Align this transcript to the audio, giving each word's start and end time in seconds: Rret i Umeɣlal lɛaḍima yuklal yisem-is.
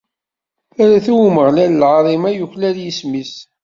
Rret 0.87 1.07
i 1.11 1.13
Umeɣlal 1.25 1.71
lɛaḍima 1.81 2.29
yuklal 2.31 2.77
yisem-is. 2.83 3.33